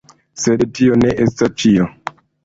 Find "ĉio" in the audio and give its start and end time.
1.65-1.87